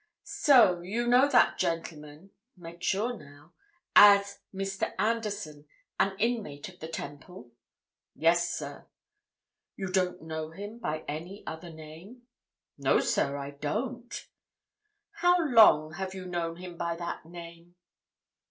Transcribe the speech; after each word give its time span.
"So 0.23 0.81
you 0.81 1.05
know 1.05 1.27
that 1.29 1.59
gentleman—make 1.59 2.81
sure 2.81 3.15
now—as 3.15 4.39
Mr. 4.51 4.95
Anderson, 4.97 5.67
an 5.99 6.17
inmate 6.17 6.67
of 6.69 6.79
the 6.79 6.87
Temple?" 6.87 7.51
"Yes, 8.15 8.51
sir." 8.51 8.87
"You 9.75 9.91
don't 9.91 10.23
know 10.23 10.49
him 10.49 10.79
by 10.79 11.05
any 11.07 11.45
other 11.45 11.69
name?" 11.69 12.23
"No, 12.79 12.99
sir, 12.99 13.37
I 13.37 13.51
don't." 13.51 14.27
"How 15.11 15.35
long 15.45 15.93
have 15.93 16.15
you 16.15 16.25
known 16.25 16.55
him 16.55 16.77
by 16.77 16.95
that 16.95 17.27
name?" 17.27 17.75